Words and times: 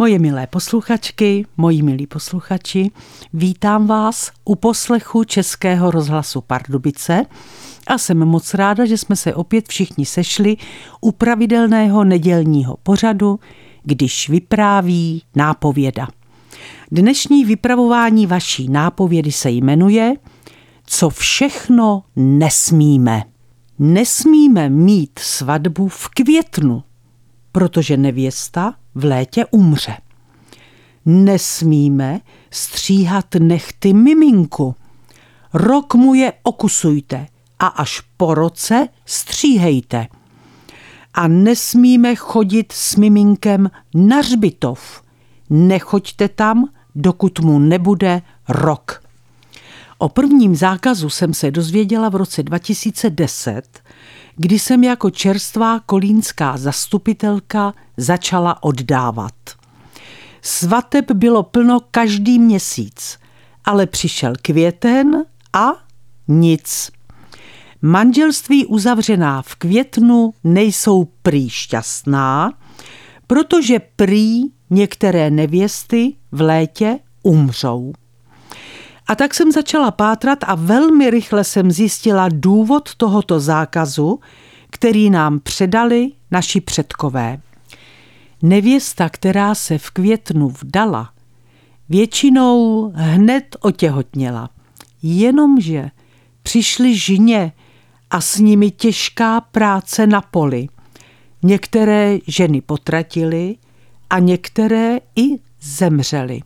Moje 0.00 0.18
milé 0.18 0.46
posluchačky, 0.46 1.46
moji 1.56 1.82
milí 1.82 2.06
posluchači, 2.06 2.90
vítám 3.32 3.86
vás 3.86 4.30
u 4.44 4.54
poslechu 4.54 5.24
Českého 5.24 5.90
rozhlasu 5.90 6.40
Pardubice 6.40 7.26
a 7.86 7.98
jsem 7.98 8.18
moc 8.18 8.54
ráda, 8.54 8.84
že 8.84 8.98
jsme 8.98 9.16
se 9.16 9.34
opět 9.34 9.68
všichni 9.68 10.06
sešli 10.06 10.56
u 11.00 11.12
pravidelného 11.12 12.04
nedělního 12.04 12.76
pořadu, 12.82 13.40
když 13.82 14.28
vypráví 14.28 15.22
nápověda. 15.36 16.08
Dnešní 16.90 17.44
vypravování 17.44 18.26
vaší 18.26 18.68
nápovědy 18.68 19.32
se 19.32 19.50
jmenuje 19.50 20.14
Co 20.86 21.10
všechno 21.10 22.02
nesmíme. 22.16 23.22
Nesmíme 23.78 24.68
mít 24.68 25.18
svatbu 25.18 25.88
v 25.88 26.08
květnu, 26.08 26.82
protože 27.52 27.96
nevěsta 27.96 28.74
v 28.98 29.04
létě 29.04 29.46
umře. 29.50 29.96
Nesmíme 31.06 32.20
stříhat 32.50 33.34
nechty 33.38 33.92
miminku. 33.92 34.74
Rok 35.54 35.94
mu 35.94 36.14
je 36.14 36.32
okusujte 36.42 37.26
a 37.58 37.66
až 37.66 38.02
po 38.16 38.34
roce 38.34 38.88
stříhejte. 39.06 40.06
A 41.14 41.28
nesmíme 41.28 42.14
chodit 42.14 42.72
s 42.72 42.96
miminkem 42.96 43.70
na 43.94 44.22
řbitov. 44.22 45.02
Nechoďte 45.50 46.28
tam, 46.28 46.68
dokud 46.94 47.40
mu 47.40 47.58
nebude 47.58 48.22
rok. 48.48 49.02
O 49.98 50.08
prvním 50.08 50.56
zákazu 50.56 51.10
jsem 51.10 51.34
se 51.34 51.50
dozvěděla 51.50 52.08
v 52.08 52.14
roce 52.14 52.42
2010, 52.42 53.80
kdy 54.38 54.58
jsem 54.58 54.84
jako 54.84 55.10
čerstvá 55.10 55.80
kolínská 55.80 56.56
zastupitelka 56.56 57.74
začala 57.96 58.62
oddávat. 58.62 59.34
Svateb 60.42 61.10
bylo 61.10 61.42
plno 61.42 61.80
každý 61.90 62.38
měsíc, 62.38 63.18
ale 63.64 63.86
přišel 63.86 64.32
květen 64.42 65.24
a 65.52 65.68
nic. 66.28 66.90
Manželství 67.82 68.66
uzavřená 68.66 69.42
v 69.42 69.54
květnu 69.54 70.34
nejsou 70.44 71.04
prý 71.22 71.50
šťastná, 71.50 72.52
protože 73.26 73.78
prý 73.96 74.42
některé 74.70 75.30
nevěsty 75.30 76.14
v 76.32 76.40
létě 76.40 76.98
umřou. 77.22 77.92
A 79.08 79.14
tak 79.14 79.34
jsem 79.34 79.52
začala 79.52 79.90
pátrat 79.90 80.38
a 80.46 80.54
velmi 80.54 81.10
rychle 81.10 81.44
jsem 81.44 81.70
zjistila 81.70 82.28
důvod 82.32 82.94
tohoto 82.94 83.40
zákazu, 83.40 84.20
který 84.70 85.10
nám 85.10 85.40
předali 85.40 86.12
naši 86.30 86.60
předkové. 86.60 87.40
Nevěsta, 88.42 89.08
která 89.08 89.54
se 89.54 89.78
v 89.78 89.90
květnu 89.90 90.48
vdala, 90.48 91.10
většinou 91.88 92.92
hned 92.94 93.56
otěhotněla. 93.60 94.50
Jenomže 95.02 95.90
přišly 96.42 96.96
žně 96.96 97.52
a 98.10 98.20
s 98.20 98.38
nimi 98.38 98.70
těžká 98.70 99.40
práce 99.40 100.06
na 100.06 100.20
poli. 100.20 100.68
Některé 101.42 102.18
ženy 102.26 102.60
potratily 102.60 103.56
a 104.10 104.18
některé 104.18 104.98
i 105.16 105.38
zemřely. 105.60 106.40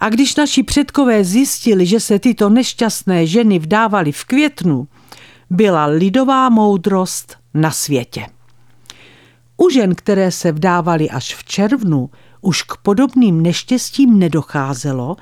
A 0.00 0.08
když 0.08 0.36
naši 0.36 0.62
předkové 0.62 1.24
zjistili, 1.24 1.86
že 1.86 2.00
se 2.00 2.18
tyto 2.18 2.50
nešťastné 2.50 3.26
ženy 3.26 3.58
vdávaly 3.58 4.12
v 4.12 4.24
květnu, 4.24 4.88
byla 5.50 5.86
lidová 5.86 6.48
moudrost 6.48 7.36
na 7.54 7.70
světě. 7.70 8.26
U 9.56 9.70
žen, 9.70 9.94
které 9.94 10.30
se 10.30 10.52
vdávaly 10.52 11.10
až 11.10 11.34
v 11.34 11.44
červnu, 11.44 12.10
už 12.40 12.62
k 12.62 12.76
podobným 12.76 13.42
neštěstím 13.42 14.18
nedocházelo, 14.18 15.16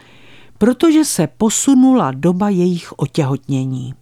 protože 0.59 1.05
se 1.05 1.27
posunula 1.27 2.13
doba 2.15 2.49
jejich 2.49 2.93
otěhotnění. 2.99 3.95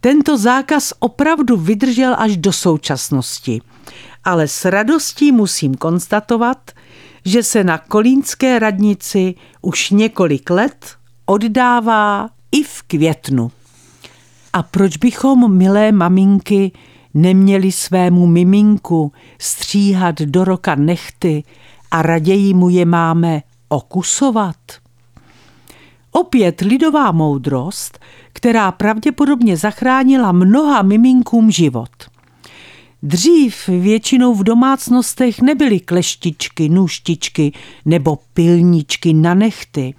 Tento 0.00 0.38
zákaz 0.38 0.92
opravdu 0.98 1.56
vydržel 1.56 2.14
až 2.18 2.36
do 2.36 2.52
současnosti, 2.52 3.60
ale 4.24 4.48
s 4.48 4.64
radostí 4.64 5.32
musím 5.32 5.74
konstatovat, 5.74 6.70
že 7.24 7.42
se 7.42 7.64
na 7.64 7.78
kolínské 7.78 8.58
radnici 8.58 9.34
už 9.62 9.90
několik 9.90 10.50
let 10.50 10.96
oddává 11.26 12.28
i 12.52 12.62
v 12.62 12.82
květnu. 12.82 13.50
A 14.52 14.62
proč 14.62 14.96
bychom, 14.96 15.56
milé 15.56 15.92
maminky, 15.92 16.72
neměli 17.14 17.72
svému 17.72 18.26
miminku 18.26 19.12
stříhat 19.38 20.14
do 20.20 20.44
roka 20.44 20.74
nechty 20.74 21.44
a 21.90 22.02
raději 22.02 22.54
mu 22.54 22.68
je 22.68 22.84
máme 22.84 23.42
okusovat? 23.68 24.56
Opět 26.10 26.60
lidová 26.60 27.12
moudrost, 27.12 27.98
která 28.32 28.72
pravděpodobně 28.72 29.56
zachránila 29.56 30.32
mnoha 30.32 30.82
miminkům 30.82 31.50
život– 31.50 31.90
Dřív 33.02 33.68
většinou 33.68 34.34
v 34.34 34.44
domácnostech 34.44 35.40
nebyly 35.40 35.80
kleštičky, 35.80 36.68
nůžtičky 36.68 37.52
nebo 37.84 38.18
pilničky 38.34 39.14
na 39.14 39.34
nechty. 39.34 39.94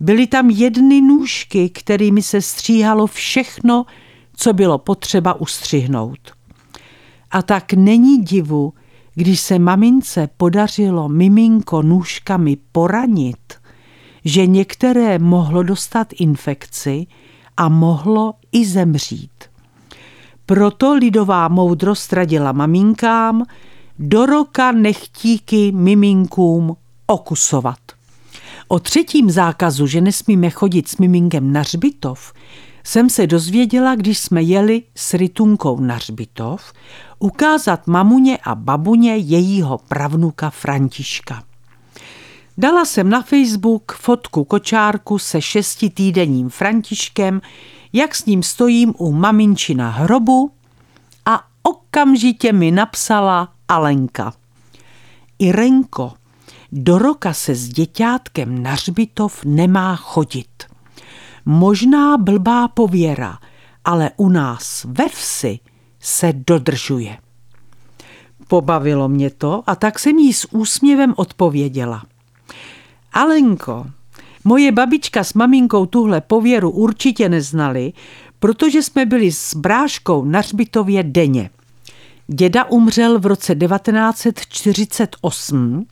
Byly 0.00 0.26
tam 0.26 0.50
jedny 0.50 1.00
nůžky, 1.00 1.68
kterými 1.70 2.22
se 2.22 2.42
stříhalo 2.42 3.06
všechno, 3.06 3.86
co 4.36 4.52
bylo 4.52 4.78
potřeba 4.78 5.40
ustřihnout. 5.40 6.18
A 7.30 7.42
tak 7.42 7.72
není 7.72 8.18
divu, 8.18 8.72
když 9.14 9.40
se 9.40 9.58
mamince 9.58 10.28
podařilo 10.36 11.08
miminko 11.08 11.82
nůžkami 11.82 12.56
poranit, 12.72 13.54
že 14.24 14.46
některé 14.46 15.18
mohlo 15.18 15.62
dostat 15.62 16.08
infekci 16.18 17.06
a 17.56 17.68
mohlo 17.68 18.34
i 18.52 18.66
zemřít. 18.66 19.35
Proto 20.46 20.94
lidová 20.94 21.48
moudrost 21.48 22.12
radila 22.12 22.52
maminkám 22.52 23.44
do 23.98 24.26
roka 24.26 24.72
nechtíky 24.72 25.72
miminkům 25.72 26.76
okusovat. 27.06 27.78
O 28.68 28.78
třetím 28.78 29.30
zákazu, 29.30 29.86
že 29.86 30.00
nesmíme 30.00 30.50
chodit 30.50 30.88
s 30.88 30.96
miminkem 30.96 31.52
na 31.52 31.62
řbitov, 31.62 32.32
jsem 32.84 33.10
se 33.10 33.26
dozvěděla, 33.26 33.94
když 33.94 34.18
jsme 34.18 34.42
jeli 34.42 34.82
s 34.94 35.14
Rytunkou 35.14 35.80
na 35.80 35.98
řbitov 35.98 36.72
ukázat 37.18 37.86
mamuně 37.86 38.38
a 38.44 38.54
babuně 38.54 39.16
jejího 39.16 39.78
pravnuka 39.88 40.50
Františka. 40.50 41.42
Dala 42.58 42.84
jsem 42.84 43.10
na 43.10 43.22
Facebook 43.22 43.92
fotku 43.92 44.44
kočárku 44.44 45.18
se 45.18 45.42
šestitýdenním 45.42 46.48
Františkem, 46.48 47.40
jak 47.92 48.14
s 48.14 48.26
ním 48.26 48.42
stojím 48.42 48.94
u 48.98 49.12
maminčina 49.12 49.90
hrobu 49.90 50.50
a 51.26 51.42
okamžitě 51.62 52.52
mi 52.52 52.70
napsala 52.70 53.52
Alenka. 53.68 54.32
Irenko, 55.38 56.12
do 56.72 56.98
roka 56.98 57.32
se 57.32 57.54
s 57.54 57.68
děťátkem 57.68 58.62
na 58.62 58.76
řbitov 58.76 59.44
nemá 59.44 59.96
chodit. 59.96 60.64
Možná 61.44 62.16
blbá 62.16 62.68
pověra, 62.68 63.38
ale 63.84 64.10
u 64.16 64.28
nás 64.28 64.86
ve 64.88 65.08
vsi 65.08 65.58
se 66.00 66.32
dodržuje. 66.46 67.18
Pobavilo 68.48 69.08
mě 69.08 69.30
to 69.30 69.62
a 69.66 69.74
tak 69.74 69.98
jsem 69.98 70.18
jí 70.18 70.32
s 70.32 70.52
úsměvem 70.52 71.14
odpověděla. 71.16 72.02
Alenko, 73.12 73.86
Moje 74.48 74.72
babička 74.72 75.24
s 75.24 75.34
maminkou 75.34 75.86
tuhle 75.86 76.20
pověru 76.20 76.70
určitě 76.70 77.28
neznali, 77.28 77.92
protože 78.38 78.82
jsme 78.82 79.06
byli 79.06 79.32
s 79.32 79.54
bráškou 79.54 80.24
na 80.24 80.40
Řbitově 80.40 81.02
denně. 81.02 81.50
Děda 82.26 82.64
umřel 82.64 83.18
v 83.18 83.26
roce 83.26 83.54
1948, 83.54 85.86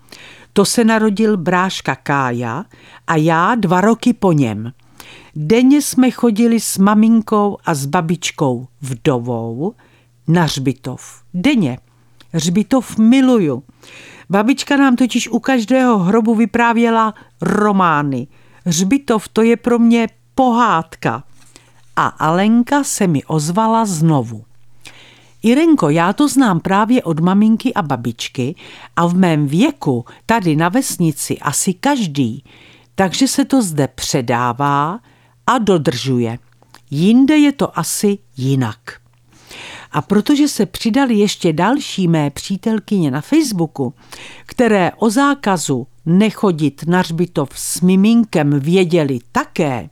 to 0.53 0.65
se 0.65 0.85
narodil 0.85 1.37
bráška 1.37 1.95
Kája 1.95 2.65
a 3.07 3.17
já 3.17 3.55
dva 3.55 3.81
roky 3.81 4.13
po 4.13 4.33
něm. 4.33 4.73
Denně 5.37 5.83
jsme 5.83 6.11
chodili 6.11 6.61
s 6.61 6.79
maminkou 6.79 7.59
a 7.65 7.75
s 7.75 7.87
babičkou 7.87 8.67
vdovou 8.83 9.75
na 10.29 10.47
Řbitov. 10.47 11.23
Denně. 11.35 11.79
Řbitov 12.35 12.99
miluju. 12.99 13.63
Babička 14.31 14.77
nám 14.77 14.97
totiž 14.97 15.29
u 15.29 15.39
každého 15.39 15.99
hrobu 15.99 16.35
vyprávěla 16.35 17.15
romány– 17.41 18.27
Hřbitov 18.65 19.29
to 19.29 19.43
je 19.43 19.57
pro 19.57 19.79
mě 19.79 20.09
pohádka. 20.35 21.25
A 21.97 22.07
Alenka 22.07 22.85
se 22.85 23.07
mi 23.07 23.25
ozvala 23.25 23.85
znovu. 23.85 24.45
Irenko, 25.43 25.89
já 25.91 26.13
to 26.13 26.29
znám 26.29 26.61
právě 26.61 27.03
od 27.03 27.21
maminky 27.21 27.75
a 27.75 27.83
babičky 27.83 28.55
a 28.97 29.07
v 29.07 29.15
mém 29.15 29.47
věku 29.47 30.05
tady 30.27 30.57
na 30.57 30.69
vesnici 30.69 31.39
asi 31.39 31.75
každý, 31.75 32.45
takže 32.95 33.29
se 33.29 33.45
to 33.45 33.63
zde 33.63 33.89
předává 33.89 35.01
a 35.47 35.59
dodržuje. 35.59 36.39
Jinde 36.91 37.37
je 37.37 37.53
to 37.53 37.79
asi 37.79 38.19
jinak. 38.37 38.79
A 39.93 40.03
protože 40.03 40.49
se 40.49 40.67
přidali 40.67 41.15
ještě 41.15 41.53
další 41.53 42.09
mé 42.09 42.31
přítelkyně 42.31 43.11
na 43.11 43.21
Facebooku, 43.21 43.95
které 44.47 44.93
o 44.97 45.11
zákazu 45.11 45.87
nechodit 46.07 46.85
na 46.87 46.99
hřbitov 46.99 47.49
s 47.55 47.81
miminkem 47.81 48.61
věděli 48.61 49.19
také, 49.33 49.91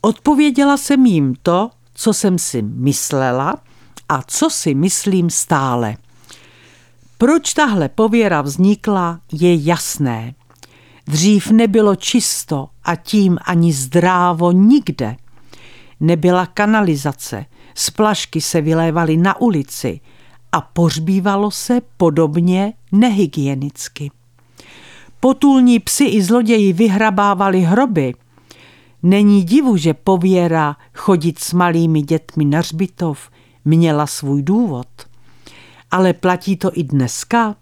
odpověděla 0.00 0.76
jsem 0.76 1.06
jim 1.06 1.34
to, 1.42 1.70
co 1.94 2.12
jsem 2.12 2.38
si 2.38 2.62
myslela 2.62 3.56
a 4.08 4.22
co 4.22 4.50
si 4.50 4.74
myslím 4.74 5.30
stále. 5.30 5.96
Proč 7.18 7.54
tahle 7.54 7.88
pověra 7.88 8.42
vznikla, 8.42 9.20
je 9.32 9.64
jasné. 9.64 10.34
Dřív 11.06 11.50
nebylo 11.50 11.96
čisto 11.96 12.68
a 12.84 12.96
tím 12.96 13.38
ani 13.44 13.72
zdrávo 13.72 14.52
nikde. 14.52 15.16
Nebyla 16.00 16.46
kanalizace, 16.46 17.46
splašky 17.74 18.40
se 18.40 18.60
vylévaly 18.60 19.16
na 19.16 19.40
ulici 19.40 20.00
a 20.52 20.60
pořbívalo 20.60 21.50
se 21.50 21.80
podobně 21.96 22.72
nehygienicky. 22.92 24.10
Potulní 25.24 25.80
psi 25.80 26.04
i 26.04 26.22
zloději 26.22 26.72
vyhrabávali 26.72 27.60
hroby. 27.60 28.14
Není 29.02 29.44
divu, 29.44 29.76
že 29.76 29.94
pověra 29.94 30.76
chodit 30.94 31.38
s 31.38 31.52
malými 31.52 32.02
dětmi 32.02 32.44
na 32.44 32.62
řbitov 32.62 33.30
měla 33.64 34.06
svůj 34.06 34.42
důvod. 34.42 34.86
Ale 35.90 36.12
platí 36.12 36.56
to 36.56 36.70
i 36.74 36.82
dneska. 36.82 37.56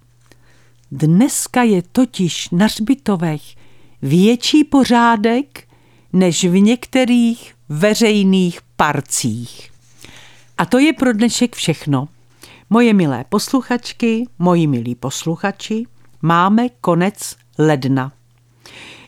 Dneska 0.92 1.62
je 1.62 1.82
totiž 1.92 2.50
na 2.50 2.66
řbitovech 2.66 3.42
větší 4.02 4.64
pořádek 4.64 5.68
než 6.12 6.44
v 6.44 6.58
některých 6.58 7.54
veřejných 7.68 8.60
parcích. 8.76 9.70
A 10.58 10.66
to 10.66 10.78
je 10.78 10.92
pro 10.92 11.12
dnešek 11.12 11.56
všechno. 11.56 12.08
Moje 12.70 12.94
milé 12.94 13.24
posluchačky, 13.28 14.26
moji 14.38 14.66
milí 14.66 14.94
posluchači, 14.94 15.84
máme 16.22 16.68
konec 16.80 17.41
ledna. 17.58 18.12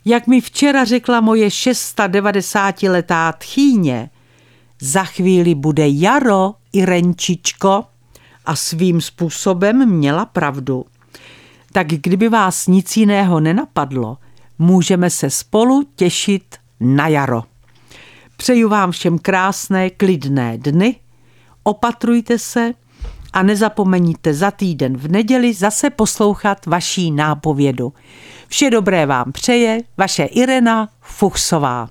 Jak 0.05 0.26
mi 0.26 0.41
včera 0.41 0.85
řekla 0.85 1.20
moje 1.20 1.49
690-letá 1.49 3.32
tchýně, 3.38 4.11
za 4.81 5.05
chvíli 5.05 5.55
bude 5.55 5.88
jaro, 5.88 6.55
i 6.73 6.85
renčičko, 6.85 7.85
a 8.46 8.56
svým 8.56 9.00
způsobem 9.00 9.88
měla 9.91 10.25
pravdu. 10.25 10.85
Tak 11.73 11.87
kdyby 11.87 12.29
vás 12.29 12.67
nic 12.67 12.96
jiného 12.96 13.41
nenapadlo, 13.41 14.19
můžeme 14.58 15.11
se 15.11 15.31
spolu 15.31 15.82
těšit 15.96 16.56
na 16.81 17.08
jaro. 17.08 17.43
Přeju 18.37 18.69
vám 18.69 18.91
všem 18.91 19.19
krásné, 19.19 19.91
klidné 19.91 20.58
dny, 20.58 20.96
opatrujte 21.62 22.38
se 22.38 22.73
a 23.34 23.42
nezapomeňte 23.42 24.34
za 24.34 24.50
týden 24.50 24.96
v 24.96 25.10
neděli 25.10 25.54
zase 25.54 25.90
poslouchat 25.90 26.66
vaší 26.66 27.10
nápovědu. 27.10 27.92
Vše 28.48 28.70
dobré 28.70 29.06
vám 29.06 29.32
přeje 29.32 29.82
vaše 29.96 30.25
Irena 30.25 30.88
Fuchsová. 31.00 31.82